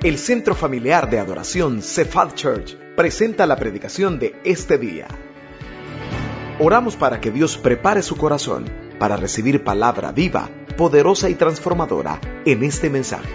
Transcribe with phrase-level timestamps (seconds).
[0.00, 5.08] El Centro Familiar de Adoración Cephal Church presenta la predicación de este día.
[6.60, 8.64] Oramos para que Dios prepare su corazón
[9.00, 13.28] para recibir palabra viva, poderosa y transformadora en este mensaje.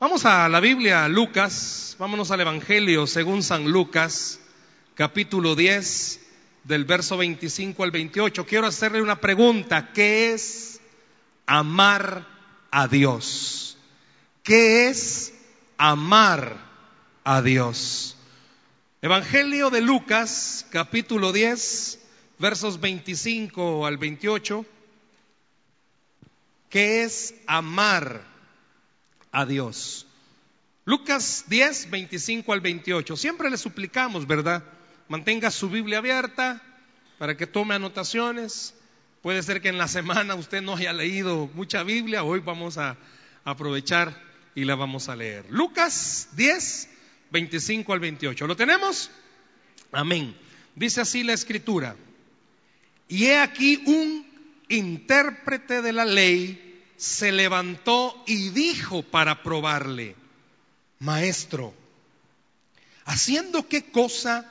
[0.00, 4.40] Vamos a la Biblia, Lucas, vámonos al Evangelio según San Lucas,
[4.96, 6.25] capítulo 10,
[6.66, 9.92] del verso 25 al 28, quiero hacerle una pregunta.
[9.92, 10.80] ¿Qué es
[11.46, 12.26] amar
[12.72, 13.78] a Dios?
[14.42, 15.32] ¿Qué es
[15.78, 16.56] amar
[17.22, 18.16] a Dios?
[19.00, 22.00] Evangelio de Lucas, capítulo 10,
[22.40, 24.66] versos 25 al 28.
[26.68, 28.24] ¿Qué es amar
[29.30, 30.06] a Dios?
[30.84, 33.16] Lucas 10, 25 al 28.
[33.16, 34.64] Siempre le suplicamos, ¿verdad?
[35.08, 36.62] Mantenga su Biblia abierta
[37.18, 38.74] para que tome anotaciones.
[39.22, 42.96] Puede ser que en la semana usted no haya leído mucha Biblia, hoy vamos a
[43.44, 44.20] aprovechar
[44.54, 45.46] y la vamos a leer.
[45.48, 46.88] Lucas 10,
[47.30, 48.46] 25 al 28.
[48.46, 49.10] ¿Lo tenemos?
[49.92, 50.36] Amén.
[50.74, 51.96] Dice así la escritura.
[53.08, 54.26] Y he aquí un
[54.68, 60.16] intérprete de la ley se levantó y dijo para probarle,
[60.98, 61.74] Maestro,
[63.04, 64.50] ¿haciendo qué cosa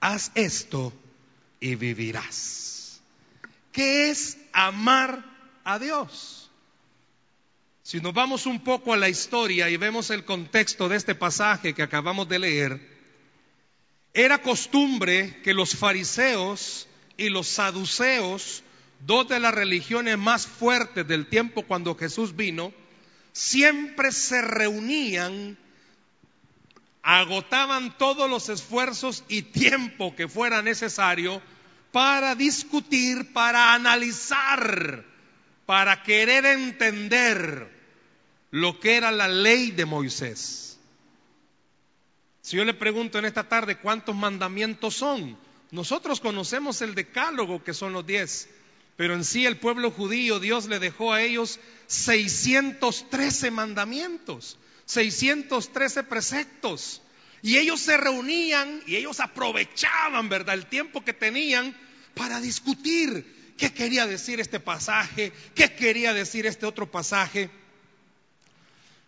[0.00, 0.92] haz esto
[1.60, 3.00] y vivirás.
[3.72, 5.24] ¿Qué es amar
[5.64, 6.50] a Dios?
[7.82, 11.74] Si nos vamos un poco a la historia y vemos el contexto de este pasaje
[11.74, 12.96] que acabamos de leer,
[14.12, 18.62] era costumbre que los fariseos y los saduceos,
[19.06, 22.72] dos de las religiones más fuertes del tiempo cuando Jesús vino,
[23.32, 25.58] siempre se reunían
[27.08, 31.40] agotaban todos los esfuerzos y tiempo que fuera necesario
[31.92, 35.04] para discutir, para analizar,
[35.66, 37.70] para querer entender
[38.50, 40.80] lo que era la ley de Moisés.
[42.42, 45.38] Si yo le pregunto en esta tarde cuántos mandamientos son,
[45.70, 48.48] nosotros conocemos el decálogo que son los diez,
[48.96, 54.58] pero en sí el pueblo judío, Dios le dejó a ellos 613 mandamientos.
[54.86, 57.02] 613 preceptos.
[57.42, 61.76] Y ellos se reunían y ellos aprovechaban, ¿verdad?, el tiempo que tenían
[62.14, 67.50] para discutir qué quería decir este pasaje, qué quería decir este otro pasaje.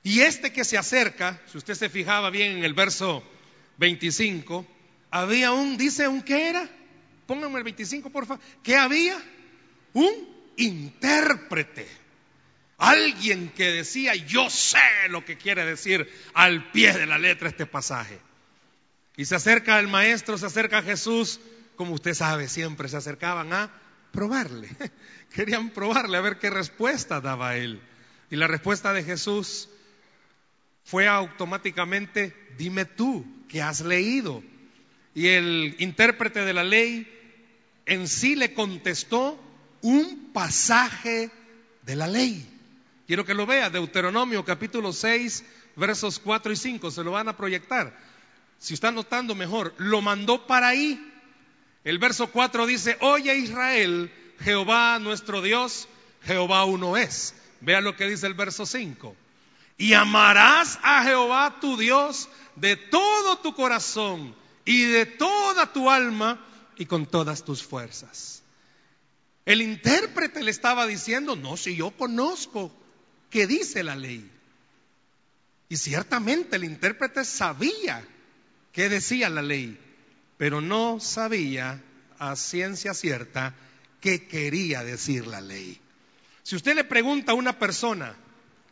[0.03, 3.23] Y este que se acerca, si usted se fijaba bien en el verso
[3.79, 4.67] 25,
[5.11, 6.69] había un, dice, ¿un qué era?
[7.27, 8.43] Pónganme el 25, por favor.
[8.63, 9.17] ¿Qué había?
[9.95, 10.13] Un
[10.57, 11.87] intérprete.
[12.79, 14.79] Alguien que decía, yo sé
[15.11, 18.21] lo que quiere decir al pie de la letra este pasaje.
[19.17, 21.41] Y se acerca el maestro, se acerca a Jesús,
[21.75, 23.73] como usted sabe, siempre se acercaban a
[24.13, 24.69] probarle.
[25.35, 27.83] Querían probarle a ver qué respuesta daba él.
[28.31, 29.69] Y la respuesta de Jesús
[30.85, 34.45] fue automáticamente, dime tú, ¿qué has leído?
[35.15, 37.13] Y el intérprete de la ley
[37.87, 39.43] en sí le contestó
[39.81, 41.31] un pasaje
[41.83, 42.58] de la ley.
[43.09, 45.43] Quiero que lo vea, Deuteronomio capítulo 6,
[45.77, 47.99] versos 4 y 5, se lo van a proyectar.
[48.59, 51.03] Si está notando mejor, lo mandó para ahí.
[51.85, 55.89] El verso 4 dice, oye Israel, Jehová nuestro Dios,
[56.25, 57.35] Jehová uno es.
[57.63, 59.17] Vea lo que dice el verso 5.
[59.79, 64.37] Y amarás a Jehová tu Dios de todo tu corazón
[64.67, 66.45] y de toda tu alma
[66.77, 68.43] y con todas tus fuerzas.
[69.47, 72.71] El intérprete le estaba diciendo, no, si yo conozco
[73.31, 74.31] ¿Qué dice la ley.
[75.69, 78.03] Y ciertamente el intérprete sabía
[78.73, 79.79] qué decía la ley,
[80.39, 81.83] pero no sabía
[82.19, 83.55] a ciencia cierta
[84.01, 85.79] qué quería decir la ley.
[86.43, 88.17] Si usted le pregunta a una persona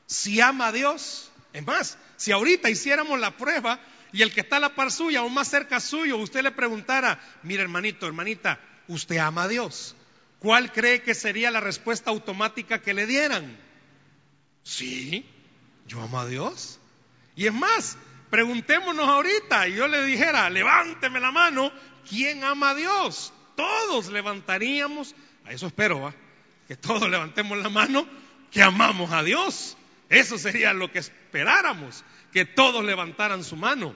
[0.06, 3.80] si ama a Dios, es más, si ahorita hiciéramos la prueba
[4.12, 7.20] y el que está a la par suya o más cerca suyo, usted le preguntara,
[7.42, 8.58] mira hermanito, hermanita,
[8.88, 9.94] ¿usted ama a Dios?
[10.38, 13.65] ¿Cuál cree que sería la respuesta automática que le dieran?
[14.66, 15.24] Sí,
[15.86, 16.80] yo amo a Dios.
[17.36, 17.96] Y es más,
[18.30, 21.70] preguntémonos ahorita, y yo le dijera, levánteme la mano,
[22.08, 23.32] ¿quién ama a Dios?
[23.54, 25.14] Todos levantaríamos,
[25.44, 26.14] a eso espero, ¿va?
[26.66, 28.08] que todos levantemos la mano,
[28.50, 29.76] que amamos a Dios.
[30.08, 33.94] Eso sería lo que esperáramos, que todos levantaran su mano.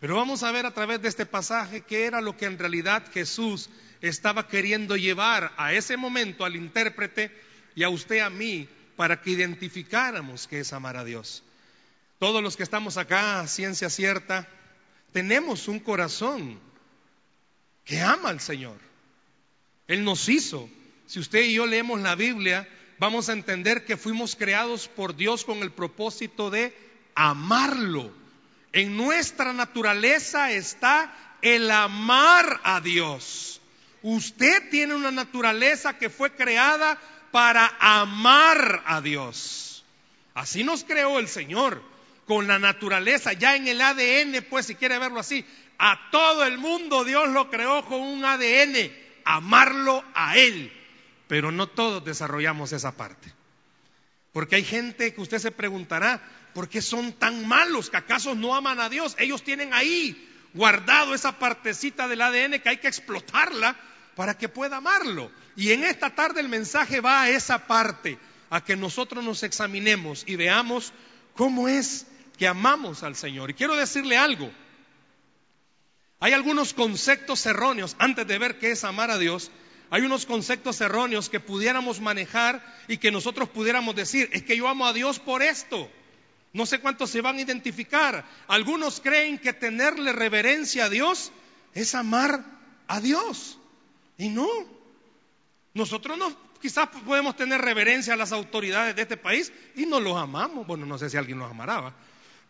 [0.00, 3.04] Pero vamos a ver a través de este pasaje qué era lo que en realidad
[3.12, 3.70] Jesús
[4.00, 7.30] estaba queriendo llevar a ese momento al intérprete
[7.76, 11.44] y a usted a mí para que identificáramos qué es amar a Dios.
[12.18, 14.48] Todos los que estamos acá, ciencia cierta,
[15.12, 16.58] tenemos un corazón
[17.84, 18.76] que ama al Señor.
[19.86, 20.68] Él nos hizo.
[21.06, 22.68] Si usted y yo leemos la Biblia,
[22.98, 26.76] vamos a entender que fuimos creados por Dios con el propósito de
[27.14, 28.10] amarlo.
[28.72, 33.60] En nuestra naturaleza está el amar a Dios.
[34.02, 36.98] Usted tiene una naturaleza que fue creada
[37.30, 39.84] para amar a Dios.
[40.34, 41.82] Así nos creó el Señor,
[42.26, 45.44] con la naturaleza, ya en el ADN, pues si quiere verlo así,
[45.78, 48.92] a todo el mundo Dios lo creó con un ADN,
[49.24, 50.72] amarlo a Él.
[51.26, 53.32] Pero no todos desarrollamos esa parte.
[54.32, 56.22] Porque hay gente que usted se preguntará,
[56.54, 57.90] ¿por qué son tan malos?
[57.90, 59.16] ¿Que acaso no aman a Dios?
[59.18, 63.76] Ellos tienen ahí guardado esa partecita del ADN que hay que explotarla
[64.18, 65.30] para que pueda amarlo.
[65.54, 68.18] Y en esta tarde el mensaje va a esa parte,
[68.50, 70.92] a que nosotros nos examinemos y veamos
[71.36, 72.04] cómo es
[72.36, 73.48] que amamos al Señor.
[73.48, 74.50] Y quiero decirle algo,
[76.18, 79.52] hay algunos conceptos erróneos, antes de ver qué es amar a Dios,
[79.88, 84.66] hay unos conceptos erróneos que pudiéramos manejar y que nosotros pudiéramos decir, es que yo
[84.66, 85.88] amo a Dios por esto.
[86.52, 88.24] No sé cuántos se van a identificar.
[88.48, 91.30] Algunos creen que tenerle reverencia a Dios
[91.72, 92.44] es amar
[92.88, 93.57] a Dios.
[94.18, 94.46] Y no.
[95.74, 100.16] Nosotros no, quizás podemos tener reverencia a las autoridades de este país y no los
[100.16, 100.66] amamos.
[100.66, 101.94] Bueno, no sé si alguien los amará,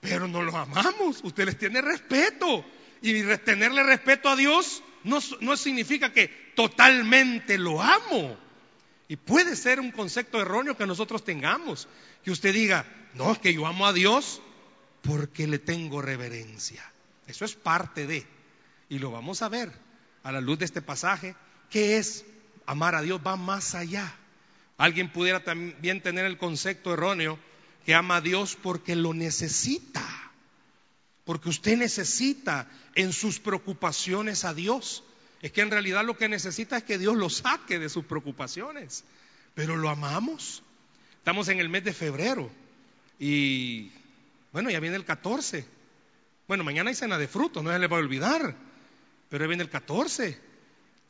[0.00, 1.20] pero no los amamos.
[1.23, 2.65] Usted les tiene respeto.
[3.00, 8.37] Y tenerle respeto a Dios no, no significa que totalmente lo amo.
[9.09, 11.88] Y puede ser un concepto erróneo que nosotros tengamos.
[12.25, 12.85] Que usted diga,
[13.15, 14.43] no, es que yo amo a Dios
[15.03, 16.82] porque le tengo reverencia.
[17.26, 18.26] Eso es parte de.
[18.88, 19.73] Y lo vamos a ver
[20.23, 21.37] a la luz de este pasaje.
[21.70, 22.25] ¿Qué es
[22.67, 23.20] amar a Dios?
[23.26, 24.15] Va más allá.
[24.76, 27.38] Alguien pudiera también tener el concepto erróneo
[27.85, 30.06] que ama a Dios porque lo necesita.
[31.25, 35.05] Porque usted necesita en sus preocupaciones a Dios.
[35.43, 39.05] Es que en realidad lo que necesita es que Dios lo saque de sus preocupaciones.
[39.55, 40.62] Pero lo amamos.
[41.19, 42.50] Estamos en el mes de febrero
[43.19, 43.91] y
[44.53, 45.67] bueno, ya viene el 14.
[46.47, 48.56] Bueno, mañana hay cena de frutos, no se les va a olvidar.
[49.29, 50.41] Pero ya viene el 14.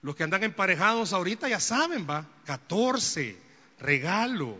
[0.00, 2.26] Los que andan emparejados ahorita ya saben, va.
[2.44, 3.36] 14,
[3.80, 4.58] regalo,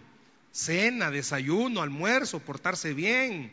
[0.51, 3.53] cena, desayuno, almuerzo, portarse bien,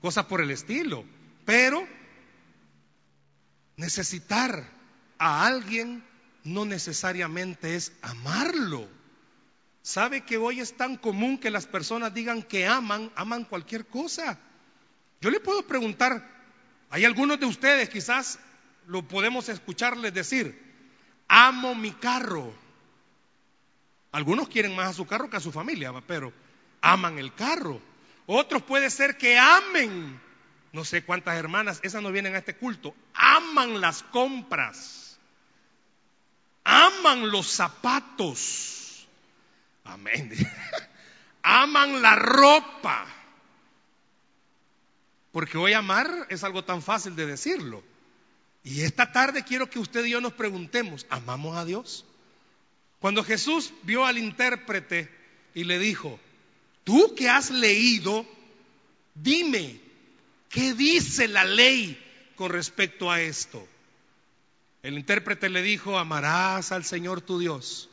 [0.00, 1.04] cosas por el estilo.
[1.44, 1.86] Pero
[3.76, 4.64] necesitar
[5.18, 6.02] a alguien
[6.44, 8.88] no necesariamente es amarlo.
[9.82, 14.38] ¿Sabe que hoy es tan común que las personas digan que aman, aman cualquier cosa?
[15.20, 16.26] Yo le puedo preguntar,
[16.90, 18.38] hay algunos de ustedes quizás
[18.86, 20.67] lo podemos escucharles decir,
[21.28, 22.52] amo mi carro.
[24.12, 26.32] Algunos quieren más a su carro que a su familia, pero
[26.80, 27.80] aman el carro.
[28.26, 30.20] Otros puede ser que amen
[30.72, 35.18] no sé cuántas hermanas, esas no vienen a este culto, aman las compras,
[36.64, 39.08] aman los zapatos,
[39.84, 40.30] amén,
[41.42, 43.06] aman la ropa,
[45.32, 47.82] porque hoy amar es algo tan fácil de decirlo.
[48.68, 52.04] Y esta tarde quiero que usted y yo nos preguntemos, ¿amamos a Dios?
[53.00, 55.08] Cuando Jesús vio al intérprete
[55.54, 56.20] y le dijo,
[56.84, 58.26] tú que has leído,
[59.14, 59.80] dime,
[60.48, 61.98] ¿Qué dice la ley
[62.36, 63.66] con respecto a esto?
[64.82, 67.90] El intérprete le dijo, amarás al Señor tu Dios.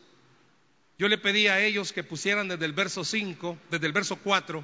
[0.98, 4.64] Yo le pedí a ellos que pusieran desde el verso 5, desde el verso 4,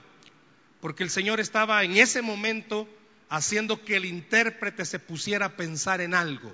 [0.79, 2.87] porque el Señor estaba en ese momento
[3.31, 6.53] haciendo que el intérprete se pusiera a pensar en algo.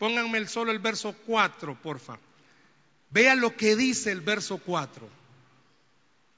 [0.00, 2.18] Pónganme solo el verso 4, porfa.
[3.10, 5.08] Vea lo que dice el verso 4.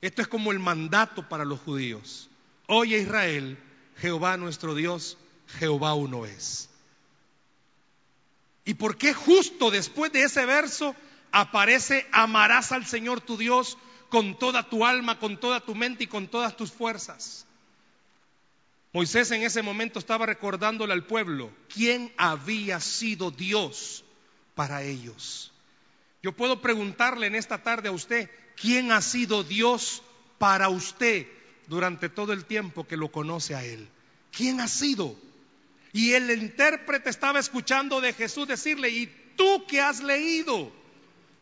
[0.02, 2.28] Esto es como el mandato para los judíos.
[2.66, 3.58] Oye Israel,
[3.96, 5.16] Jehová nuestro Dios,
[5.58, 6.68] Jehová uno es.
[8.66, 10.94] ¿Y por qué justo después de ese verso
[11.32, 13.78] aparece amarás al Señor tu Dios
[14.10, 17.47] con toda tu alma, con toda tu mente y con todas tus fuerzas?
[18.92, 24.04] Moisés en ese momento estaba recordándole al pueblo quién había sido Dios
[24.54, 25.52] para ellos.
[26.22, 30.02] Yo puedo preguntarle en esta tarde a usted, ¿quién ha sido Dios
[30.38, 31.26] para usted
[31.68, 33.88] durante todo el tiempo que lo conoce a Él.
[34.32, 35.14] ¿Quién ha sido?
[35.92, 40.72] Y el intérprete estaba escuchando de Jesús decirle, ¿y tú qué has leído?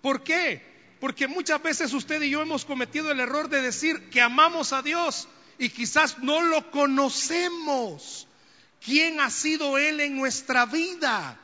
[0.02, 0.62] ¿Por qué?
[1.00, 4.82] Porque muchas veces usted y yo hemos cometido el error de decir que amamos a
[4.82, 8.26] Dios y quizás no lo conocemos.
[8.84, 11.40] ¿Quién ha sido Él en nuestra vida?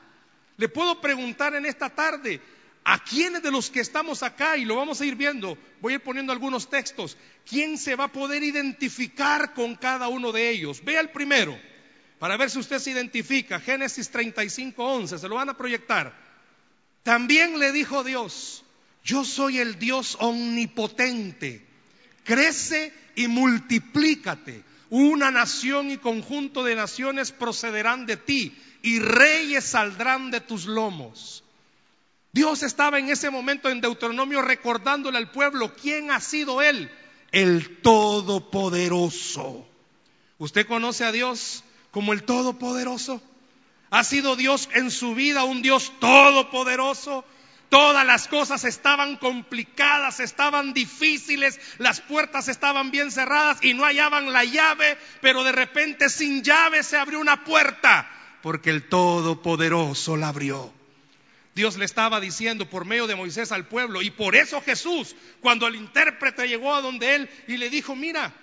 [0.56, 2.40] Le puedo preguntar en esta tarde,
[2.84, 5.96] ¿a quiénes de los que estamos acá, y lo vamos a ir viendo, voy a
[5.96, 7.16] ir poniendo algunos textos,
[7.48, 10.84] quién se va a poder identificar con cada uno de ellos?
[10.84, 11.58] Vea el primero,
[12.18, 16.16] para ver si usted se identifica, Génesis 35, 11, se lo van a proyectar.
[17.02, 18.64] También le dijo Dios,
[19.02, 21.66] yo soy el Dios omnipotente,
[22.24, 24.64] crece y multiplícate.
[24.90, 31.44] Una nación y conjunto de naciones procederán de ti y reyes saldrán de tus lomos.
[32.32, 36.90] Dios estaba en ese momento en Deuteronomio recordándole al pueblo quién ha sido Él,
[37.30, 39.66] el Todopoderoso.
[40.38, 43.22] ¿Usted conoce a Dios como el Todopoderoso?
[43.90, 47.26] ¿Ha sido Dios en su vida un Dios todopoderoso?
[47.72, 54.30] Todas las cosas estaban complicadas, estaban difíciles, las puertas estaban bien cerradas y no hallaban
[54.30, 58.06] la llave, pero de repente sin llave se abrió una puerta,
[58.42, 60.70] porque el Todopoderoso la abrió.
[61.54, 65.66] Dios le estaba diciendo por medio de Moisés al pueblo, y por eso Jesús, cuando
[65.66, 68.34] el intérprete llegó a donde él y le dijo, mira,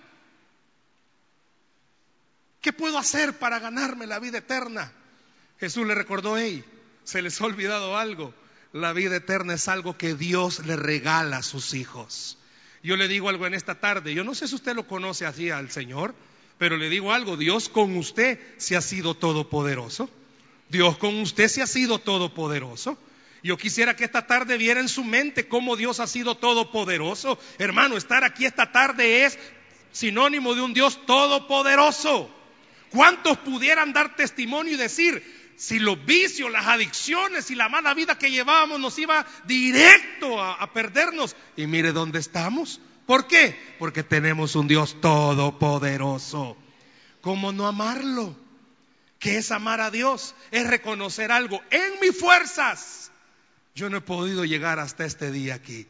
[2.61, 4.91] ¿qué puedo hacer para ganarme la vida eterna?
[5.59, 6.65] Jesús le recordó, hey,
[7.03, 8.33] se les ha olvidado algo
[8.71, 12.37] la vida eterna es algo que Dios le regala a sus hijos.
[12.83, 15.49] Yo le digo algo en esta tarde, yo no sé si usted lo conoce así
[15.49, 16.13] al Señor,
[16.57, 20.09] pero le digo algo, Dios con usted se ha sido todopoderoso.
[20.69, 22.97] Dios con usted se ha sido todopoderoso.
[23.41, 27.39] Yo quisiera que esta tarde viera en su mente cómo Dios ha sido todopoderoso.
[27.57, 29.39] Hermano, estar aquí esta tarde es
[29.91, 32.29] sinónimo de un Dios todopoderoso.
[32.91, 38.17] ¿Cuántos pudieran dar testimonio y decir, si los vicios, las adicciones y la mala vida
[38.17, 41.35] que llevábamos nos iba directo a, perdernos.
[41.57, 42.79] Y mire dónde estamos.
[43.05, 43.59] ¿Por qué?
[43.77, 46.55] Porque tenemos un Dios todopoderoso.
[47.19, 48.37] ¿Cómo no amarlo?
[49.19, 50.33] ¿Qué es amar a Dios?
[50.51, 51.61] Es reconocer algo.
[51.71, 53.11] En mis fuerzas,
[53.75, 55.87] yo no he podido llegar hasta este día aquí.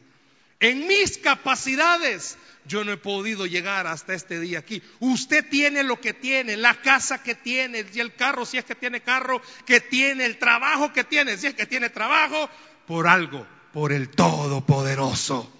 [0.60, 2.36] En mis capacidades,
[2.66, 4.82] yo no he podido llegar hasta este día aquí.
[5.00, 8.74] Usted tiene lo que tiene, la casa que tiene, y el carro, si es que
[8.74, 12.50] tiene carro, que tiene, el trabajo que tiene, si es que tiene trabajo,
[12.86, 15.50] por algo, por el Todopoderoso.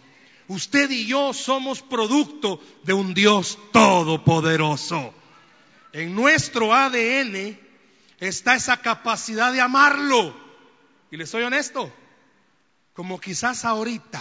[0.48, 5.14] Usted y yo somos producto de un Dios todopoderoso.
[5.92, 7.58] En nuestro ADN
[8.18, 10.36] está esa capacidad de amarlo.
[11.10, 11.90] Y le soy honesto,
[12.92, 14.20] como quizás ahorita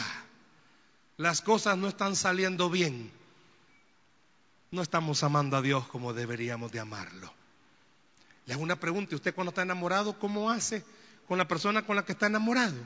[1.20, 3.12] las cosas no están saliendo bien,
[4.72, 7.34] no estamos amando a Dios como deberíamos de amarlo.
[8.46, 10.82] Le hago una pregunta, ¿usted cuando está enamorado, cómo hace
[11.28, 12.78] con la persona con la que está enamorado?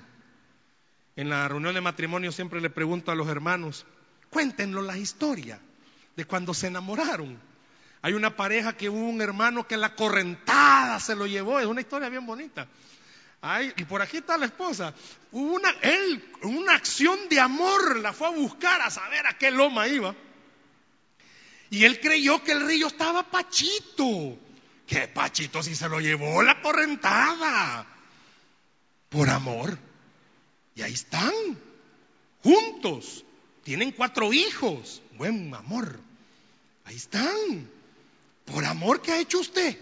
[1.16, 3.86] En la reunión de matrimonio siempre le pregunto a los hermanos,
[4.32, 5.60] cuéntenlo la historia
[6.16, 7.38] de cuando se enamoraron.
[8.02, 11.82] Hay una pareja que hubo un hermano que la correntada se lo llevó, es una
[11.82, 12.68] historia bien bonita
[13.76, 14.94] y por aquí está la esposa.
[15.32, 19.88] Una, él, una acción de amor, la fue a buscar a saber a qué loma
[19.88, 20.16] iba.
[21.70, 24.38] Y él creyó que el río estaba Pachito.
[24.88, 27.86] ¿Qué Pachito si se lo llevó la correntada?
[29.10, 29.78] Por amor.
[30.76, 31.34] Y ahí están,
[32.42, 33.26] juntos.
[33.64, 35.02] Tienen cuatro hijos.
[35.18, 36.00] Buen amor.
[36.86, 37.70] Ahí están.
[38.46, 39.78] Por amor que ha hecho usted.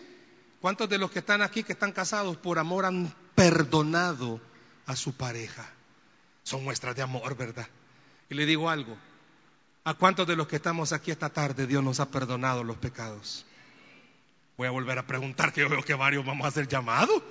[0.61, 4.39] ¿Cuántos de los que están aquí que están casados por amor han perdonado
[4.85, 5.69] a su pareja.
[6.43, 7.67] Son muestras de amor, ¿verdad?
[8.29, 8.97] Y le digo algo,
[9.83, 13.45] ¿a cuántos de los que estamos aquí esta tarde Dios nos ha perdonado los pecados?
[14.57, 17.23] Voy a volver a preguntar, que yo veo que varios vamos a hacer llamado.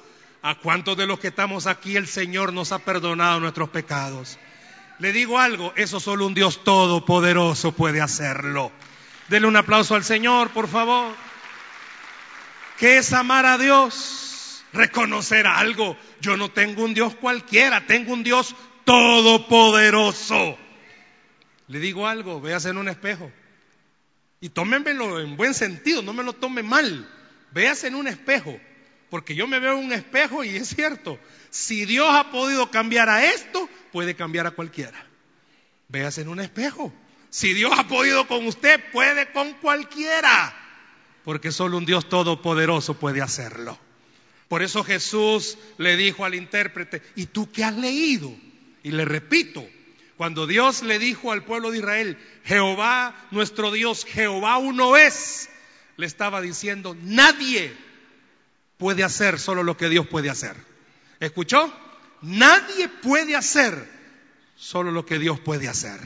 [0.42, 4.38] ¿A cuántos de los que estamos aquí el Señor nos ha perdonado nuestros pecados?
[4.98, 8.72] Le digo algo, eso solo un Dios todopoderoso puede hacerlo.
[9.28, 11.14] Dele un aplauso al Señor, por favor.
[12.78, 14.29] ¿Qué es amar a Dios?
[14.72, 15.96] Reconocer algo.
[16.20, 20.58] Yo no tengo un Dios cualquiera, tengo un Dios todopoderoso.
[21.68, 23.30] Le digo algo, véase en un espejo.
[24.40, 27.08] Y tómenmelo en buen sentido, no me lo tome mal.
[27.52, 28.58] Véase en un espejo.
[29.10, 31.18] Porque yo me veo en un espejo y es cierto,
[31.50, 35.04] si Dios ha podido cambiar a esto, puede cambiar a cualquiera.
[35.88, 36.92] Véase en un espejo.
[37.28, 40.56] Si Dios ha podido con usted, puede con cualquiera.
[41.24, 43.78] Porque solo un Dios todopoderoso puede hacerlo.
[44.50, 48.36] Por eso Jesús le dijo al intérprete, ¿y tú qué has leído?
[48.82, 49.64] Y le repito,
[50.16, 55.50] cuando Dios le dijo al pueblo de Israel, Jehová, nuestro Dios, Jehová uno es,
[55.96, 57.72] le estaba diciendo, nadie
[58.76, 60.56] puede hacer solo lo que Dios puede hacer.
[61.20, 61.72] ¿Escuchó?
[62.20, 63.88] Nadie puede hacer
[64.56, 66.00] solo lo que Dios puede hacer.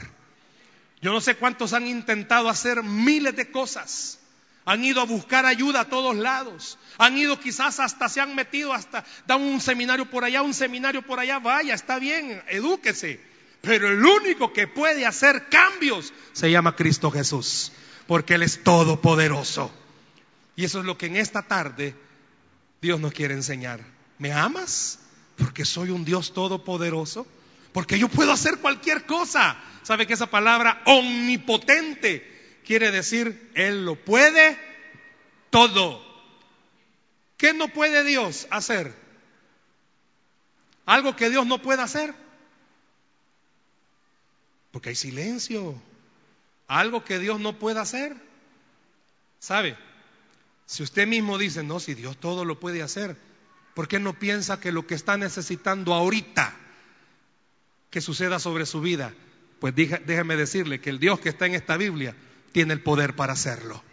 [1.01, 4.19] Yo no sé cuántos han intentado hacer miles de cosas.
[4.65, 6.79] Han ido a buscar ayuda a todos lados.
[6.97, 11.03] Han ido quizás hasta se han metido hasta dan un seminario por allá, un seminario
[11.03, 11.39] por allá.
[11.39, 13.19] Vaya, está bien, edúquese.
[13.61, 17.71] Pero el único que puede hacer cambios se llama Cristo Jesús,
[18.07, 19.71] porque Él es todopoderoso.
[20.55, 21.95] Y eso es lo que en esta tarde
[22.81, 23.81] Dios nos quiere enseñar.
[24.17, 24.99] ¿Me amas?
[25.37, 27.27] Porque soy un Dios todopoderoso.
[27.73, 29.57] Porque yo puedo hacer cualquier cosa.
[29.83, 32.34] ¿Sabe que esa palabra omnipotente
[32.65, 34.59] quiere decir Él lo puede
[35.49, 36.03] todo?
[37.37, 38.93] ¿Qué no puede Dios hacer?
[40.85, 42.13] Algo que Dios no puede hacer.
[44.71, 45.81] Porque hay silencio.
[46.67, 48.15] Algo que Dios no puede hacer.
[49.39, 49.77] ¿Sabe?
[50.65, 53.15] Si usted mismo dice, no, si Dios todo lo puede hacer,
[53.73, 56.55] ¿por qué no piensa que lo que está necesitando ahorita
[57.91, 59.13] que suceda sobre su vida?
[59.59, 62.15] Pues déjeme decirle que el Dios que está en esta Biblia
[62.55, 63.83] tiene el poder para hacerlo.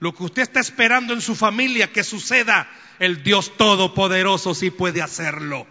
[0.00, 5.00] Lo que usted está esperando en su familia que suceda, el Dios Todopoderoso sí puede
[5.00, 5.64] hacerlo.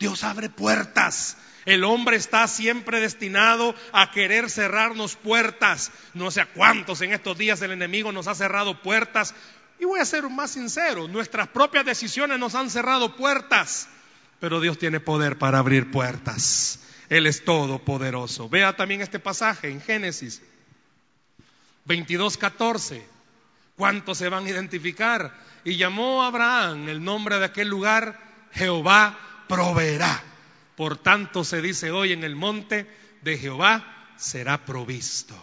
[0.00, 1.36] Dios abre puertas.
[1.66, 5.92] El hombre está siempre destinado a querer cerrarnos puertas.
[6.14, 9.36] No sé a cuántos en estos días el enemigo nos ha cerrado puertas
[9.78, 13.88] y voy a ser más sincero, nuestras propias decisiones nos han cerrado puertas,
[14.40, 16.80] pero Dios tiene poder para abrir puertas.
[17.08, 18.48] Él es todopoderoso.
[18.48, 20.42] Vea también este pasaje en Génesis
[21.88, 23.02] 22, 14.
[23.74, 25.34] ¿Cuántos se van a identificar?
[25.64, 28.20] Y llamó a Abraham el nombre de aquel lugar,
[28.52, 29.18] Jehová
[29.48, 30.22] proveerá.
[30.76, 32.86] Por tanto se dice hoy en el monte
[33.22, 35.34] de Jehová será provisto.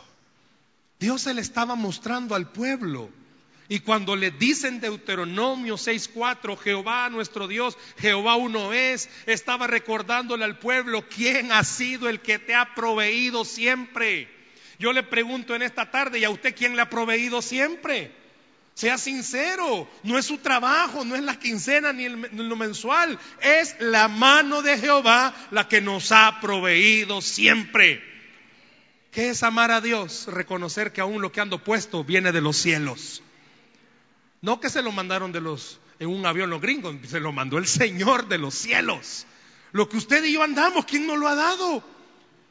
[0.99, 3.09] Dios se le estaba mostrando al pueblo
[3.67, 10.59] y cuando le dicen Deuteronomio 6:4, Jehová nuestro Dios, Jehová uno es, estaba recordándole al
[10.59, 14.34] pueblo quién ha sido el que te ha proveído siempre.
[14.79, 18.11] Yo le pregunto en esta tarde, ¿y a usted quién le ha proveído siempre?
[18.73, 24.09] Sea sincero, no es su trabajo, no es la quincena ni lo mensual, es la
[24.09, 28.03] mano de Jehová la que nos ha proveído siempre.
[29.11, 30.27] ¿Qué es amar a Dios?
[30.27, 33.23] Reconocer que aún lo que ando puesto viene de los cielos.
[34.41, 37.57] No que se lo mandaron de los en un avión los gringos, se lo mandó
[37.57, 39.25] el Señor de los cielos.
[39.71, 41.81] Lo que usted y yo andamos, ¿quién nos lo ha dado?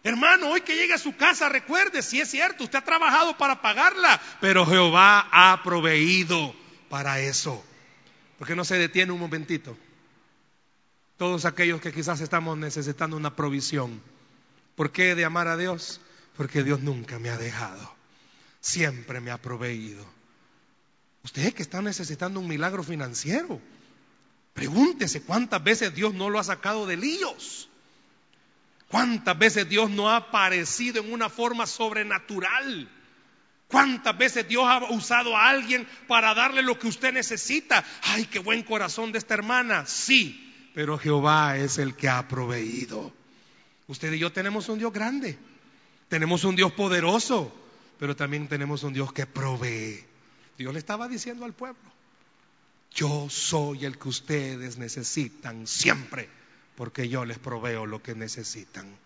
[0.05, 3.63] Hermano, hoy que llegue a su casa, recuerde, si es cierto, usted ha trabajado para
[3.63, 6.55] pagarla, pero Jehová ha proveído
[6.91, 7.65] para eso.
[8.39, 9.75] ¿Por qué no se detiene un momentito?
[11.17, 14.03] Todos aquellos que quizás estamos necesitando una provisión.
[14.77, 16.03] ¿Por qué de amar a Dios?
[16.37, 17.95] Porque Dios nunca me ha dejado.
[18.61, 20.05] Siempre me ha proveído.
[21.23, 23.59] Usted que está necesitando un milagro financiero,
[24.53, 27.71] pregúntese cuántas veces Dios no lo ha sacado de líos.
[28.95, 32.89] ¿Cuántas veces Dios no ha aparecido en una forma sobrenatural?
[33.67, 37.85] ¿Cuántas veces Dios ha usado a alguien para darle lo que usted necesita?
[38.03, 39.85] Ay, qué buen corazón de esta hermana.
[39.85, 43.13] Sí, pero Jehová es el que ha proveído.
[43.89, 45.41] Usted y yo tenemos un Dios grande,
[46.09, 47.53] tenemos un Dios poderoso,
[47.99, 50.05] pero también tenemos un Dios que provee.
[50.57, 51.91] Dios le estaba diciendo al pueblo,
[52.95, 56.29] yo soy el que ustedes necesitan siempre,
[56.77, 58.97] porque yo les proveo lo que necesitan.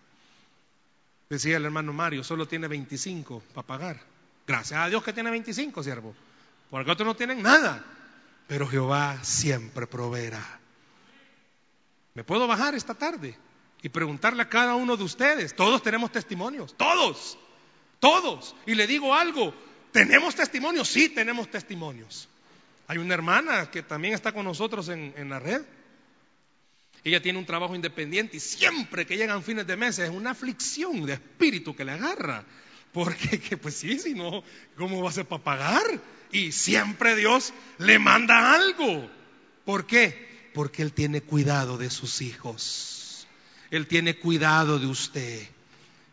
[1.28, 4.00] Decía el hermano Mario, solo tiene 25 para pagar.
[4.46, 6.14] Gracias a Dios que tiene 25, siervo.
[6.70, 7.84] Porque otros no tienen nada.
[8.46, 10.60] Pero Jehová siempre proveerá.
[12.14, 13.36] ¿Me puedo bajar esta tarde
[13.82, 15.54] y preguntarle a cada uno de ustedes?
[15.54, 17.38] Todos tenemos testimonios, todos,
[18.00, 18.56] todos.
[18.66, 19.54] Y le digo algo,
[19.92, 20.88] ¿Tenemos testimonios?
[20.88, 22.28] Sí, tenemos testimonios.
[22.86, 25.62] Hay una hermana que también está con nosotros en, la red.
[27.04, 31.06] Ella tiene un trabajo independiente y siempre que llegan fines de mes es una aflicción
[31.06, 32.44] de espíritu que le agarra.
[32.92, 34.42] Porque, que, pues sí, si no,
[34.76, 35.84] ¿cómo va a ser para pagar?
[36.32, 39.08] Y siempre Dios le manda algo.
[39.64, 40.50] ¿Por qué?
[40.54, 43.26] Porque Él tiene cuidado de sus hijos.
[43.70, 45.46] Él tiene cuidado de usted.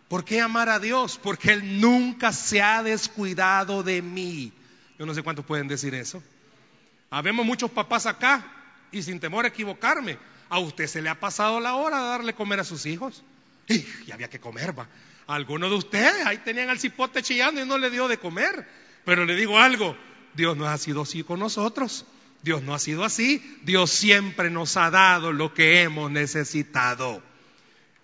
[0.08, 1.20] ¿Por qué amar a Dios?
[1.22, 4.52] Porque Él nunca se ha descuidado de mí.
[5.00, 6.22] Yo no sé cuántos pueden decir eso.
[7.10, 8.46] Habemos muchos papás acá
[8.92, 10.18] y sin temor a equivocarme,
[10.56, 13.24] a usted se le ha pasado la hora de darle comer a sus hijos.
[13.68, 14.88] Y había que comer, va.
[15.28, 18.68] Algunos de ustedes ahí tenían al cipote chillando y no le dio de comer.
[19.04, 19.98] Pero le digo algo,
[20.34, 22.06] Dios no ha sido así con nosotros.
[22.42, 23.60] Dios no ha sido así.
[23.64, 27.22] Dios siempre nos ha dado lo que hemos necesitado.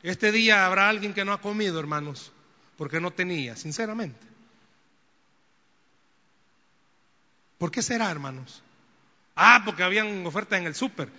[0.04, 2.32] Este día habrá alguien que no ha comido, hermanos,
[2.76, 4.20] porque no tenía, sinceramente.
[7.60, 8.62] ¿Por qué será, hermanos?
[9.36, 11.10] Ah, porque habían ofertas en el súper.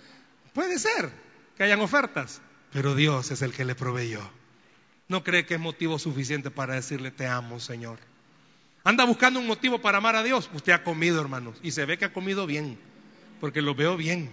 [0.53, 1.22] Puede ser
[1.57, 4.21] que hayan ofertas, pero Dios es el que le proveyó.
[5.07, 7.99] no cree que es motivo suficiente para decirle te amo, Señor.
[8.83, 10.49] Anda buscando un motivo para amar a Dios.
[10.53, 12.77] Usted ha comido, hermanos, y se ve que ha comido bien,
[13.39, 14.29] porque lo veo bien.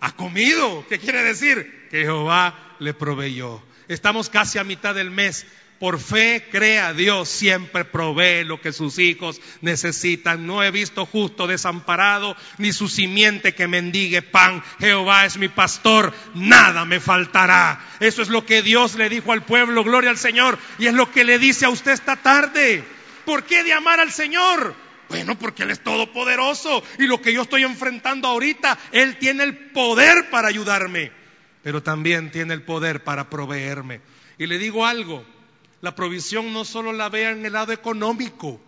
[0.00, 0.86] Ha comido.
[0.88, 1.88] ¿Qué quiere decir?
[1.90, 3.62] Que Jehová le proveyó.
[3.88, 5.46] Estamos casi a mitad del mes.
[5.78, 10.44] Por fe, crea Dios, siempre provee lo que sus hijos necesitan.
[10.44, 14.64] No he visto justo desamparado, ni su simiente que mendigue pan.
[14.80, 17.80] Jehová es mi pastor, nada me faltará.
[18.00, 20.58] Eso es lo que Dios le dijo al pueblo, gloria al Señor.
[20.80, 22.82] Y es lo que le dice a usted esta tarde.
[23.24, 24.74] ¿Por qué de amar al Señor?
[25.08, 29.56] Bueno, porque Él es todopoderoso y lo que yo estoy enfrentando ahorita, Él tiene el
[29.56, 31.12] poder para ayudarme,
[31.62, 34.00] pero también tiene el poder para proveerme.
[34.38, 35.24] Y le digo algo,
[35.80, 38.60] la provisión no solo la vea en el lado económico.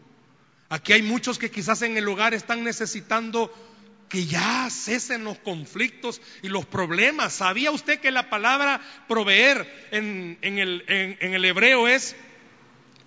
[0.69, 3.53] Aquí hay muchos que quizás en el hogar están necesitando
[4.09, 7.33] que ya cesen los conflictos y los problemas.
[7.33, 12.17] ¿Sabía usted que la palabra proveer en, el, en el, hebreo es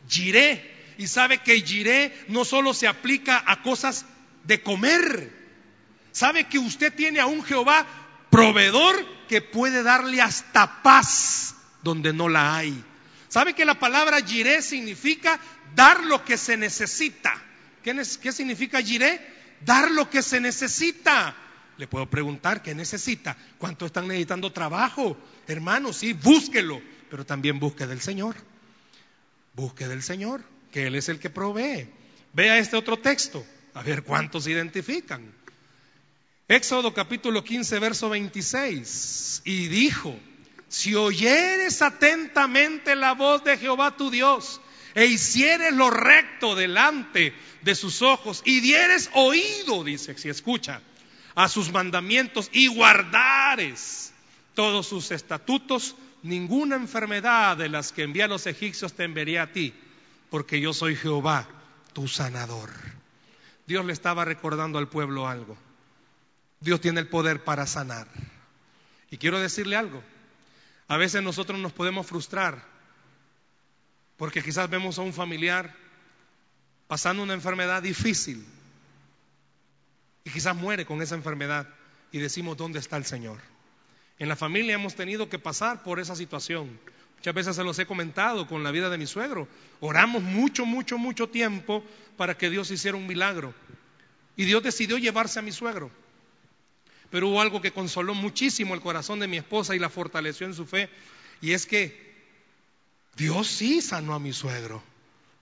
[0.10, 0.72] giré?
[0.98, 4.06] Y sabe que giré no solo se aplica a cosas
[4.44, 5.32] de comer.
[6.12, 7.86] Sabe que usted tiene a un Jehová
[8.30, 8.96] proveedor
[9.28, 12.84] que puede darle hasta paz donde no la hay.
[13.34, 15.40] ¿Sabe que la palabra giré significa
[15.74, 17.34] dar lo que se necesita?
[17.82, 19.20] ¿Qué, significa giré?
[19.66, 21.36] Dar lo que se necesita.
[21.80, 23.36] Le puedo preguntar, ¿qué necesita?
[23.58, 25.18] ¿Cuánto están necesitando trabajo?
[25.48, 28.36] Hermano, sí, búsquelo, pero también busque del Señor.
[29.56, 31.90] Busque del Señor, que Él es el que provee.
[32.34, 33.44] Vea este otro texto,
[33.74, 35.34] a ver cuántos identifican.
[36.48, 39.42] Éxodo capítulo 15, verso 26.
[39.44, 40.16] Y dijo,
[40.74, 44.60] si oyeres atentamente la voz de Jehová tu Dios
[44.96, 50.82] e hicieres lo recto delante de sus ojos y dieres oído, dice, si escucha,
[51.36, 54.14] a sus mandamientos y guardares
[54.56, 59.76] todos sus estatutos, ninguna enfermedad de las que envía los egipcios te enviaría a ti,
[60.32, 61.48] porque yo soy Jehová,
[61.94, 62.72] tu sanador.
[63.68, 65.56] Dios le estaba recordando al pueblo algo.
[66.62, 68.08] Dios tiene el poder para sanar.
[69.12, 70.04] Y quiero decirle algo.
[70.94, 72.64] A veces nosotros nos podemos frustrar
[74.16, 75.76] porque quizás vemos a un familiar
[76.86, 78.46] pasando una enfermedad difícil
[80.24, 81.68] y quizás muere con esa enfermedad
[82.12, 83.40] y decimos, ¿dónde está el Señor?
[84.20, 86.80] En la familia hemos tenido que pasar por esa situación.
[87.16, 89.48] Muchas veces se los he comentado con la vida de mi suegro.
[89.80, 91.84] Oramos mucho, mucho, mucho tiempo
[92.18, 93.56] para que Dios hiciera un milagro.
[94.38, 95.90] Y Dios decidió llevarse a mi suegro.
[97.14, 100.56] Pero hubo algo que consoló muchísimo el corazón de mi esposa y la fortaleció en
[100.56, 100.90] su fe.
[101.42, 101.96] Y es que
[103.16, 104.82] Dios sí sanó a mi suegro.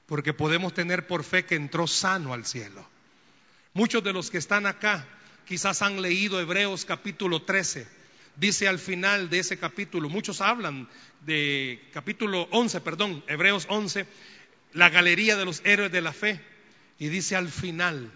[0.05, 2.85] Porque podemos tener por fe que entró sano al cielo.
[3.73, 5.07] Muchos de los que están acá
[5.47, 7.87] quizás han leído Hebreos capítulo 13.
[8.35, 10.89] Dice al final de ese capítulo, muchos hablan
[11.25, 14.05] de capítulo 11, perdón, Hebreos 11,
[14.73, 16.41] la galería de los héroes de la fe.
[16.99, 18.11] Y dice al final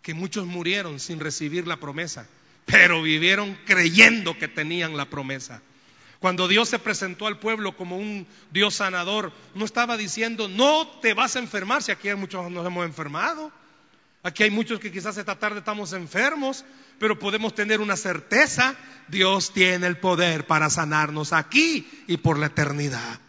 [0.00, 2.26] que muchos murieron sin recibir la promesa
[2.68, 5.62] pero vivieron creyendo que tenían la promesa.
[6.20, 11.14] Cuando Dios se presentó al pueblo como un Dios sanador, no estaba diciendo, no te
[11.14, 13.52] vas a enfermar, si aquí hay muchos nos hemos enfermado.
[14.22, 16.64] Aquí hay muchos que quizás esta tarde estamos enfermos,
[16.98, 18.74] pero podemos tener una certeza,
[19.06, 23.20] Dios tiene el poder para sanarnos aquí y por la eternidad.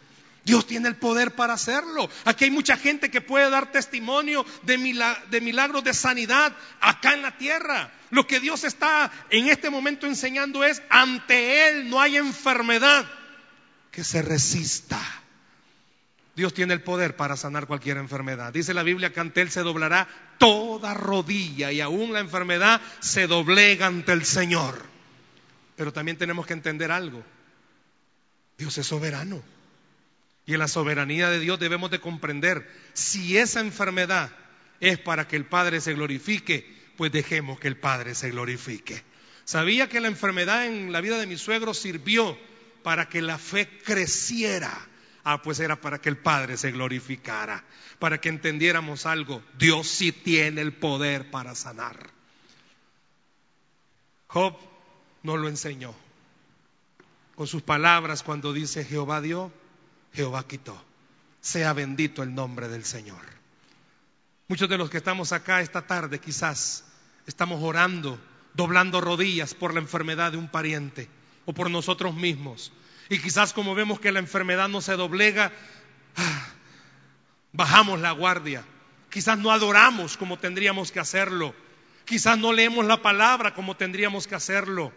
[0.46, 2.10] Dios tiene el poder para hacerlo.
[2.26, 7.38] Aquí hay mucha gente que puede dar testimonio de, milagros de sanidad acá en la
[7.38, 7.92] tierra.
[8.10, 13.06] Lo que Dios está en este momento enseñando es, ante Él no hay enfermedad
[13.92, 15.00] que se resista.
[16.36, 18.54] Dios tiene el poder para sanar cualquier enfermedad.
[18.54, 23.28] Dice la Biblia que ante Él se doblará toda rodilla y aún la enfermedad se
[23.28, 24.82] doblega ante el Señor.
[25.76, 27.24] Pero también tenemos que entender algo.
[28.58, 29.59] Dios es soberano.
[30.50, 34.32] Y en la soberanía de Dios debemos de comprender, si esa enfermedad
[34.80, 39.04] es para que el Padre se glorifique, pues dejemos que el Padre se glorifique.
[39.46, 42.36] Sabía que la enfermedad en la vida de mi suegro sirvió
[42.82, 44.76] para que la fe creciera.
[45.24, 47.64] Ah, pues era para que el Padre se glorificara,
[48.00, 49.44] para que entendiéramos algo.
[49.60, 52.10] Dios sí tiene el poder para sanar.
[54.26, 54.58] Job
[55.22, 55.94] nos lo enseñó
[57.36, 59.54] con sus palabras cuando dice Jehová dio,
[60.14, 60.80] Jehová quitó.
[61.42, 63.22] Sea bendito el nombre del Señor.
[64.48, 66.84] Muchos de los que estamos acá esta tarde quizás
[67.28, 68.20] estamos orando,
[68.54, 71.08] doblando rodillas por la enfermedad de un pariente
[71.46, 72.72] o por nosotros mismos.
[73.10, 75.52] Y quizás como vemos que la enfermedad no se doblega,
[76.16, 76.48] ah,
[77.54, 78.66] bajamos la guardia.
[79.10, 81.56] Quizás no adoramos como tendríamos que hacerlo.
[82.06, 84.92] Quizás no leemos la palabra como tendríamos que hacerlo.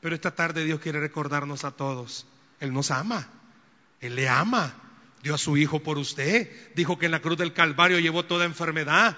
[0.00, 2.26] Pero esta tarde Dios quiere recordarnos a todos,
[2.58, 3.28] Él nos ama.
[4.00, 4.74] Él le ama.
[5.22, 8.46] dio a su Hijo por usted, dijo que en la cruz del Calvario llevó toda
[8.46, 9.16] enfermedad,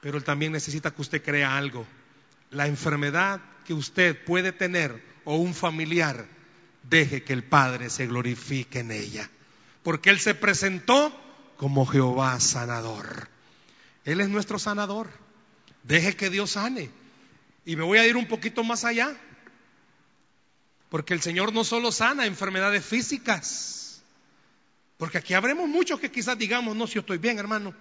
[0.00, 1.86] pero Él también necesita que usted crea algo.
[2.50, 6.26] La enfermedad que usted puede tener o un familiar,
[6.82, 9.30] deje que el Padre se glorifique en ella,
[9.82, 11.18] porque Él se presentó
[11.56, 13.28] como Jehová sanador.
[14.04, 15.08] Él es nuestro sanador.
[15.82, 16.90] Deje que Dios sane.
[17.64, 19.14] Y me voy a ir un poquito más allá.
[20.88, 23.79] Porque el Señor no solo sana enfermedades físicas.
[25.00, 27.72] Porque aquí habremos muchos que quizás digamos, no, si yo estoy bien, hermano.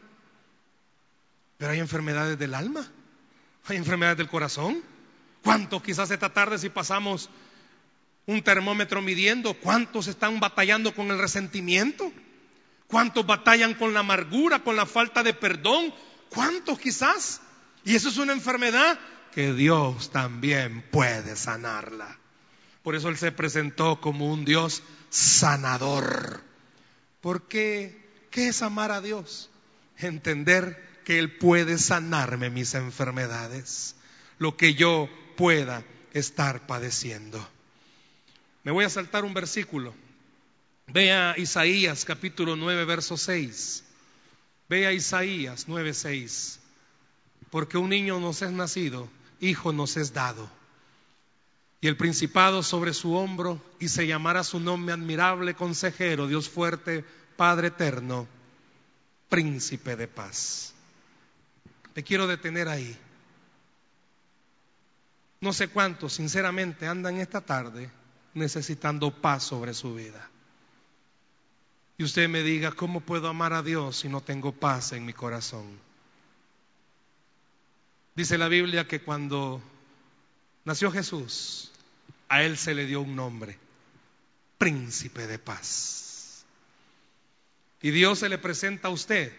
[1.58, 2.90] Pero hay enfermedades del alma.
[3.66, 4.82] Hay enfermedades del corazón.
[5.44, 7.30] ¿Cuántos quizás esta tarde si pasamos
[8.26, 12.10] un termómetro midiendo, cuántos están batallando con el resentimiento?
[12.88, 15.94] ¿Cuántos batallan con la amargura, con la falta de perdón?
[16.30, 17.42] ¿Cuántos quizás?
[17.84, 18.98] Y eso es una enfermedad
[19.34, 22.18] que Dios también puede sanarla.
[22.82, 26.48] Por eso Él se presentó como un Dios sanador.
[27.22, 29.50] Porque, ¿qué es amar a Dios?
[29.98, 33.96] Entender que Él puede sanarme mis enfermedades,
[34.38, 37.46] lo que yo pueda estar padeciendo.
[38.64, 39.94] Me voy a saltar un versículo.
[40.88, 43.84] Vea Isaías capítulo 9, verso 6.
[44.70, 46.60] Vea Isaías 9, 6.
[47.50, 50.50] Porque un niño nos es nacido, hijo nos es dado.
[51.82, 57.06] Y el principado sobre su hombro, y se llamará su nombre admirable, consejero, Dios fuerte,
[57.38, 58.28] Padre eterno,
[59.30, 60.74] príncipe de paz.
[61.94, 62.98] Te quiero detener ahí.
[65.40, 67.90] No sé cuántos, sinceramente, andan esta tarde
[68.34, 70.30] necesitando paz sobre su vida.
[71.98, 75.14] Y usted me diga, ¿cómo puedo amar a Dios si no tengo paz en mi
[75.14, 75.66] corazón?
[78.16, 79.62] Dice la Biblia que cuando
[80.66, 81.72] nació Jesús,
[82.28, 83.58] a él se le dio un nombre,
[84.58, 86.46] príncipe de paz.
[87.82, 89.32] Y Dios se le presenta a usted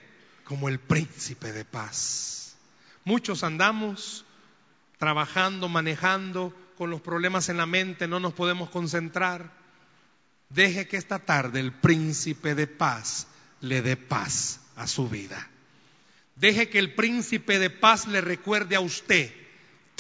[0.45, 2.57] como el príncipe de paz.
[3.05, 4.25] Muchos andamos
[4.99, 9.53] trabajando, manejando, con los problemas en la mente, no nos podemos concentrar.
[10.49, 13.27] Deje que esta tarde el príncipe de paz
[13.61, 15.49] le dé paz a su vida.
[16.37, 19.31] Deje que el príncipe de paz le recuerde a usted.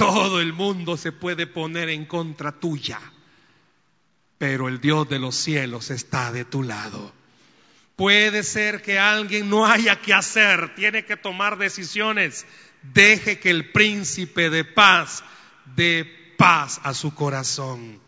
[0.00, 3.00] Todo el mundo se puede poner en contra tuya,
[4.38, 7.12] pero el Dios de los cielos está de tu lado.
[7.96, 12.46] Puede ser que alguien no haya que hacer, tiene que tomar decisiones
[12.82, 15.22] Deje que el príncipe de paz
[15.76, 18.00] dé paz a su corazón.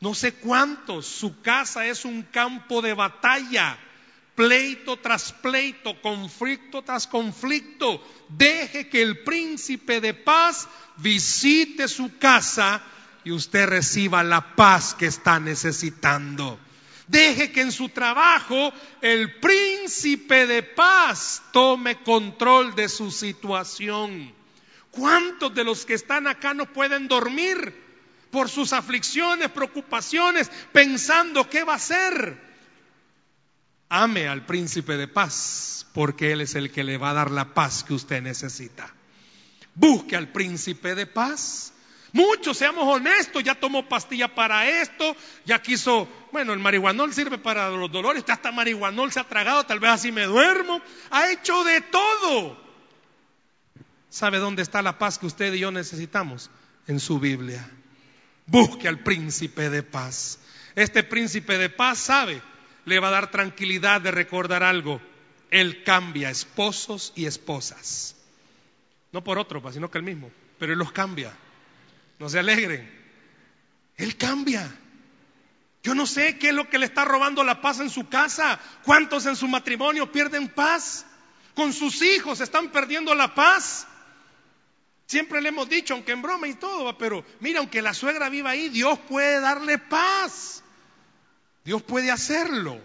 [0.00, 3.78] No sé cuántos, su casa es un campo de batalla,
[4.34, 8.02] pleito tras pleito, conflicto tras conflicto.
[8.28, 12.82] Deje que el príncipe de paz visite su casa
[13.24, 16.58] y usted reciba la paz que está necesitando.
[17.06, 24.32] Deje que en su trabajo el príncipe de paz tome control de su situación.
[24.90, 27.74] ¿Cuántos de los que están acá no pueden dormir
[28.30, 32.49] por sus aflicciones, preocupaciones, pensando qué va a hacer?
[33.90, 37.54] Ame al príncipe de paz, porque Él es el que le va a dar la
[37.54, 38.94] paz que usted necesita.
[39.74, 41.72] Busque al príncipe de paz.
[42.12, 47.68] Muchos, seamos honestos, ya tomó pastilla para esto, ya quiso, bueno, el marihuanol sirve para
[47.70, 51.80] los dolores, hasta marihuanol se ha tragado, tal vez así me duermo, ha hecho de
[51.80, 52.60] todo.
[54.08, 56.50] ¿Sabe dónde está la paz que usted y yo necesitamos?
[56.86, 57.68] En su Biblia.
[58.46, 60.38] Busque al príncipe de paz.
[60.76, 62.40] Este príncipe de paz sabe,
[62.84, 65.00] le va a dar tranquilidad de recordar algo.
[65.50, 68.16] Él cambia esposos y esposas.
[69.12, 71.32] No por otro, sino que el mismo, pero él los cambia
[72.20, 72.88] no se alegren.
[73.96, 74.70] Él cambia.
[75.82, 78.60] Yo no sé qué es lo que le está robando la paz en su casa.
[78.84, 81.06] ¿Cuántos en su matrimonio pierden paz?
[81.54, 83.86] Con sus hijos están perdiendo la paz.
[85.06, 88.50] Siempre le hemos dicho, aunque en broma y todo, pero mira, aunque la suegra viva
[88.50, 90.62] ahí, Dios puede darle paz.
[91.64, 92.80] Dios puede hacerlo.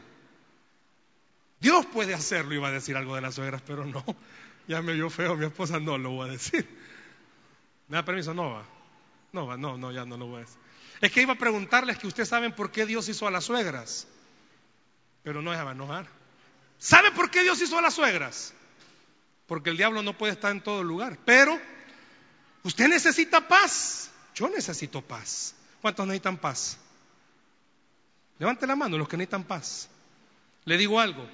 [1.60, 2.54] Dios puede hacerlo.
[2.54, 4.04] Iba a decir algo de las suegras, pero no.
[4.68, 6.68] Ya me vio feo, mi esposa no lo voy a decir.
[7.88, 8.34] ¿Me da permiso?
[8.34, 8.66] No va.
[9.32, 10.58] No, no, no, ya no lo voy a decir.
[11.02, 14.08] Es que iba a preguntarles que ustedes saben por qué Dios hizo a las suegras.
[15.22, 16.08] Pero no va a enojar.
[16.80, 18.54] ¿Sabe por qué Dios hizo a las suegras?
[19.46, 21.20] Porque el diablo no puede estar en todo lugar.
[21.26, 21.60] Pero
[22.64, 24.10] usted necesita paz.
[24.34, 25.54] Yo necesito paz.
[25.82, 26.80] ¿Cuántos necesitan paz?
[28.40, 29.90] Levante la mano los que necesitan paz.
[30.66, 31.28] Le digo algo.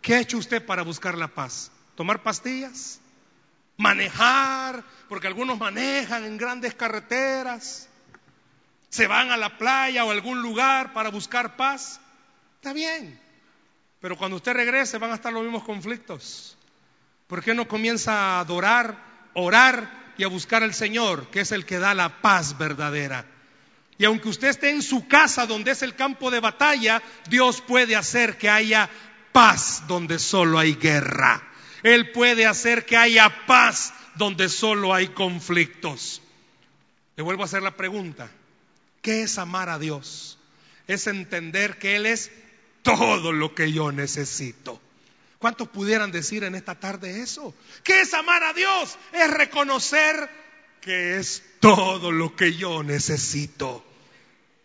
[0.00, 1.70] ¿Qué ha hecho usted para buscar la paz?
[1.94, 3.00] ¿Tomar pastillas?
[3.76, 7.88] manejar, porque algunos manejan en grandes carreteras,
[8.88, 12.00] se van a la playa o a algún lugar para buscar paz.
[12.56, 13.20] Está bien,
[14.00, 16.58] Pero cuando usted regrese van a estar los mismos conflictos.
[17.26, 18.96] ¿Por qué no comienza a adorar,
[19.32, 23.24] orar y a buscar al Señor, que es el que da la paz verdadera?
[23.98, 27.96] Y aunque usted esté en su casa donde es el campo de batalla, Dios puede
[27.96, 28.90] hacer que haya
[29.32, 31.42] paz donde solo hay guerra.
[31.82, 36.22] Él puede hacer que haya paz donde solo hay conflictos.
[37.16, 38.30] Le vuelvo a hacer la pregunta.
[39.02, 40.38] ¿Qué es amar a Dios?
[40.88, 42.32] Es entender que Él es
[42.82, 44.80] todo lo que yo necesito.
[45.38, 47.54] ¿Cuántos pudieran decir en esta tarde eso?
[47.82, 48.96] ¿Qué es amar a Dios?
[49.12, 50.30] Es reconocer
[50.84, 53.82] que es todo lo que yo necesito.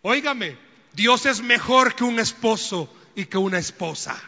[0.01, 0.57] Óigame,
[0.93, 4.21] Dios es mejor que un esposo y que una esposa.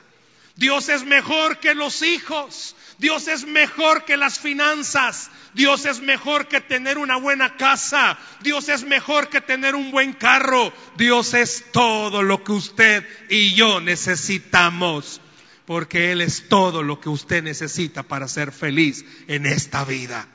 [0.55, 2.75] Dios es mejor que los hijos.
[2.97, 5.31] Dios es mejor que las finanzas.
[5.53, 8.17] Dios es mejor que tener una buena casa.
[8.41, 10.71] Dios es mejor que tener un buen carro.
[10.97, 15.19] Dios es todo lo que usted y yo necesitamos.
[15.65, 20.27] Porque Él es todo lo que usted necesita para ser feliz en esta vida.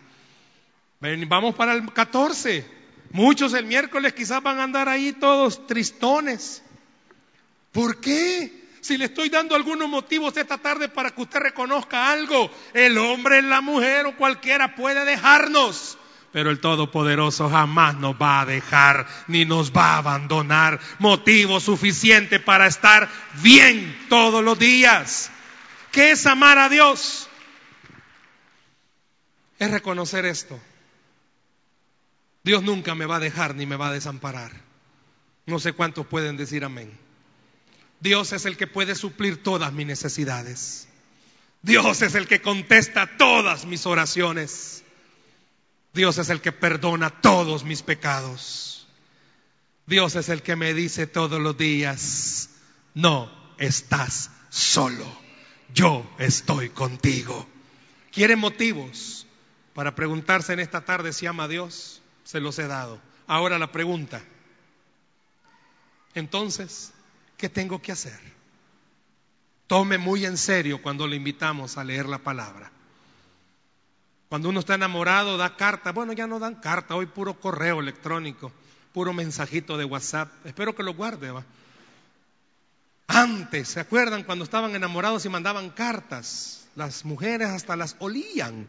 [1.00, 2.66] Vamos para el 14.
[3.11, 6.62] Muchos el miércoles quizás van a andar ahí todos tristones.
[7.72, 8.64] ¿Por qué?
[8.80, 13.42] Si le estoy dando algunos motivos esta tarde para que usted reconozca algo, el hombre,
[13.42, 15.98] la mujer o cualquiera puede dejarnos.
[16.32, 20.78] Pero el Todopoderoso jamás nos va a dejar ni nos va a abandonar.
[20.98, 23.09] Motivo suficiente para estar
[23.42, 25.30] bien todos los días.
[25.92, 27.28] ¿Qué es amar a Dios?
[29.59, 30.61] Es reconocer esto.
[32.46, 34.52] Dios nunca me va a dejar ni me va a desamparar.
[35.46, 36.96] No sé cuántos pueden decir amén.
[37.98, 40.87] Dios es el que puede suplir todas mis necesidades.
[41.62, 44.85] Dios es el que contesta todas mis oraciones.
[45.92, 48.87] Dios es el que perdona todos mis pecados.
[49.87, 52.50] Dios es el que me dice todos los días,
[52.94, 53.28] no
[53.59, 55.06] estás solo,
[55.74, 57.48] yo estoy contigo.
[58.12, 59.26] ¿Quiere motivos
[59.74, 62.02] para preguntarse en esta tarde si ama a Dios?
[62.26, 62.98] Se los he dado.
[63.28, 64.20] Ahora la pregunta.
[66.12, 66.92] Entonces,
[67.36, 68.18] ¿qué tengo que hacer?
[69.68, 72.72] Tome muy en serio cuando le invitamos a leer la palabra.
[74.28, 75.92] Cuando uno está enamorado, da carta.
[75.92, 78.50] Bueno, ya no dan carta, hoy puro correo electrónico,
[78.92, 80.28] puro mensajito de WhatsApp.
[80.44, 81.30] Espero que lo guarde.
[81.30, 81.44] ¿va?
[83.06, 86.66] Antes, ¿se acuerdan cuando estaban enamorados y mandaban cartas?
[86.74, 88.66] Las mujeres hasta las olían.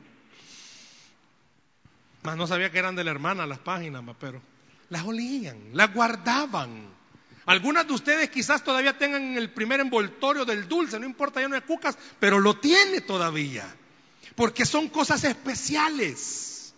[2.24, 4.42] Más no sabía que eran de la hermana las páginas, pero
[4.90, 6.88] las olían, las guardaban.
[7.46, 11.56] Algunas de ustedes quizás todavía tengan el primer envoltorio del dulce, no importa, ya no
[11.56, 13.66] hay cucas, pero lo tiene todavía.
[14.36, 16.74] Porque son cosas especiales.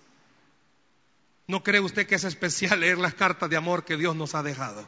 [1.47, 4.43] ¿No cree usted que es especial leer las cartas de amor que Dios nos ha
[4.43, 4.87] dejado?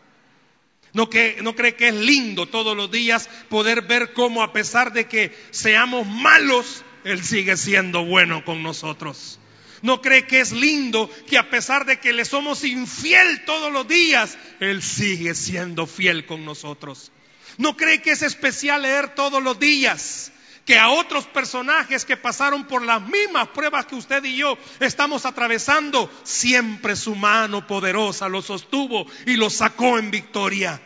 [0.93, 4.93] ¿No, que, ¿No cree que es lindo todos los días poder ver cómo a pesar
[4.93, 9.39] de que seamos malos, Él sigue siendo bueno con nosotros?
[9.81, 13.87] ¿No cree que es lindo que a pesar de que le somos infiel todos los
[13.87, 17.11] días, Él sigue siendo fiel con nosotros?
[17.57, 20.31] ¿No cree que es especial leer todos los días?
[20.65, 25.25] Que a otros personajes que pasaron por las mismas pruebas que usted y yo estamos
[25.25, 30.79] atravesando, siempre su mano poderosa los sostuvo y los sacó en victoria.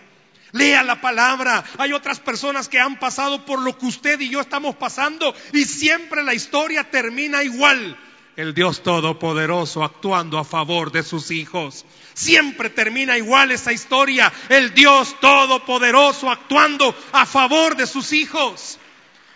[0.53, 1.65] Lea la palabra.
[1.77, 5.65] Hay otras personas que han pasado por lo que usted y yo estamos pasando y
[5.65, 7.97] siempre la historia termina igual
[8.35, 11.85] el Dios Todopoderoso actuando a favor de sus hijos.
[12.13, 18.79] Siempre termina igual esa historia, el Dios Todopoderoso actuando a favor de sus hijos.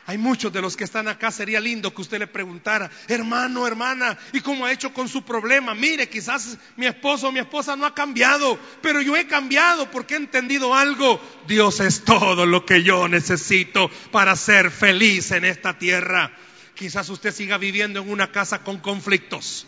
[0.10, 4.18] Hay muchos de los que están acá, sería lindo que usted le preguntara, hermano, hermana,
[4.34, 5.76] ¿y cómo ha hecho con su problema?
[5.76, 10.16] Mire, quizás mi esposo o mi esposa no ha cambiado, pero yo he cambiado porque
[10.16, 11.22] he entendido algo.
[11.48, 16.32] Dios es todo lo que yo necesito para ser feliz en esta tierra.
[16.80, 19.68] Quizás usted siga viviendo en una casa con conflictos.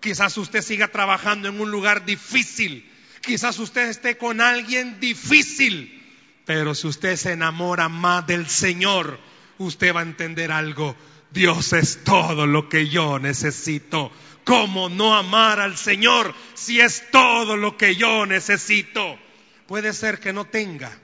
[0.00, 2.90] Quizás usted siga trabajando en un lugar difícil.
[3.20, 6.02] Quizás usted esté con alguien difícil.
[6.46, 9.20] Pero si usted se enamora más del Señor,
[9.58, 10.96] usted va a entender algo.
[11.32, 14.10] Dios es todo lo que yo necesito.
[14.44, 19.18] ¿Cómo no amar al Señor si es todo lo que yo necesito?
[19.66, 20.98] Puede ser que no tenga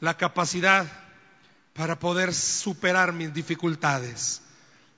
[0.00, 0.90] la capacidad
[1.74, 4.42] para poder superar mis dificultades.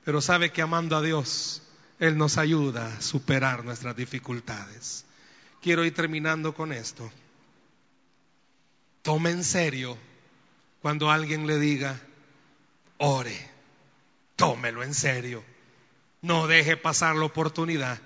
[0.04, 1.62] Pero sabe que amando a Dios,
[1.98, 5.04] Él nos ayuda a superar nuestras dificultades.
[5.60, 7.10] Quiero ir terminando con esto.
[9.02, 9.96] Tome en serio
[10.80, 12.00] cuando alguien le diga,
[12.98, 13.50] ore,
[14.36, 15.44] tómelo en serio.
[16.22, 17.98] No deje pasar la oportunidad.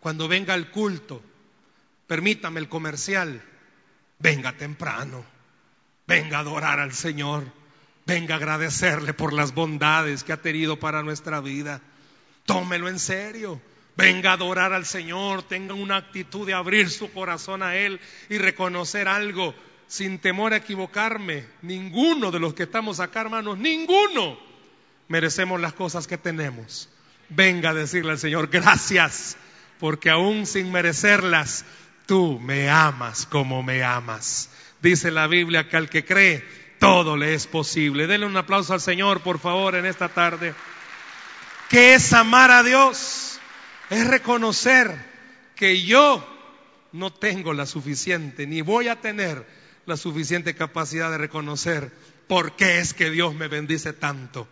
[0.00, 1.22] Cuando venga el culto,
[2.06, 3.42] permítame el comercial,
[4.18, 5.24] venga temprano,
[6.06, 7.61] venga a adorar al Señor
[8.06, 11.80] Venga a agradecerle por las bondades que ha tenido para nuestra vida.
[12.44, 13.60] Tómelo en serio.
[13.96, 15.42] Venga a adorar al Señor.
[15.42, 19.54] Tenga una actitud de abrir su corazón a Él y reconocer algo
[19.86, 21.46] sin temor a equivocarme.
[21.62, 24.38] Ninguno de los que estamos acá, hermanos, ninguno
[25.08, 26.88] merecemos las cosas que tenemos.
[27.28, 29.36] Venga a decirle al Señor, gracias,
[29.78, 31.64] porque aún sin merecerlas,
[32.06, 34.50] tú me amas como me amas.
[34.80, 36.42] Dice la Biblia que al que cree,
[36.82, 38.08] todo le es posible.
[38.08, 40.52] Denle un aplauso al Señor, por favor, en esta tarde.
[41.68, 43.38] ¿Qué es amar a Dios?
[43.88, 44.92] Es reconocer
[45.54, 46.26] que yo
[46.90, 49.46] no tengo la suficiente, ni voy a tener
[49.86, 51.92] la suficiente capacidad de reconocer
[52.26, 54.48] por qué es que Dios me bendice tanto.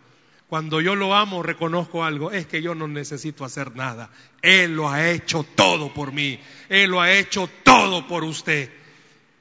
[0.47, 4.09] Cuando yo lo amo, reconozco algo, es que yo no necesito hacer nada.
[4.41, 6.39] Él lo ha hecho todo por mí.
[6.69, 8.71] Él lo ha hecho todo por usted.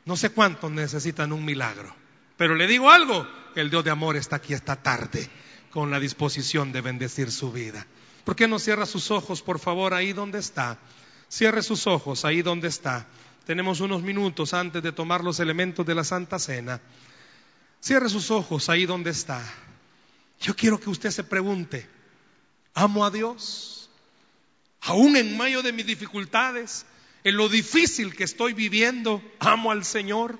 [0.06, 1.94] No sé cuántos necesitan un milagro,
[2.40, 5.28] pero le digo algo, el Dios de amor está aquí esta tarde
[5.70, 7.86] con la disposición de bendecir su vida.
[8.24, 10.78] ¿Por qué no cierra sus ojos, por favor, ahí donde está?
[11.28, 13.06] Cierre sus ojos ahí donde está.
[13.44, 16.80] Tenemos unos minutos antes de tomar los elementos de la Santa Cena.
[17.78, 19.44] Cierre sus ojos ahí donde está.
[20.40, 21.86] Yo quiero que usted se pregunte,
[22.72, 23.90] ¿amo a Dios?
[24.80, 26.86] Aún en medio de mis dificultades,
[27.22, 30.38] en lo difícil que estoy viviendo, amo al Señor.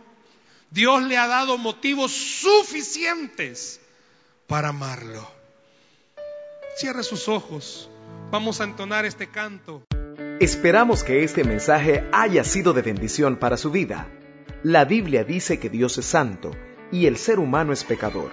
[0.71, 3.81] Dios le ha dado motivos suficientes
[4.47, 5.29] para amarlo.
[6.77, 7.91] Cierre sus ojos.
[8.31, 9.83] Vamos a entonar este canto.
[10.39, 14.09] Esperamos que este mensaje haya sido de bendición para su vida.
[14.62, 16.53] La Biblia dice que Dios es santo
[16.93, 18.31] y el ser humano es pecador,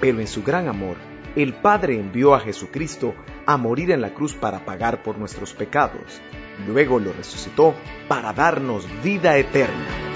[0.00, 0.96] pero en su gran amor,
[1.36, 3.14] el Padre envió a Jesucristo
[3.46, 6.20] a morir en la cruz para pagar por nuestros pecados.
[6.66, 7.74] Luego lo resucitó
[8.08, 10.15] para darnos vida eterna.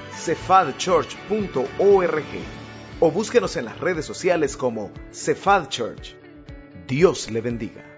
[0.13, 2.25] cephadchurch.org
[2.99, 6.15] o búsquenos en las redes sociales como Cephal Church.
[6.87, 7.90] Dios le bendiga.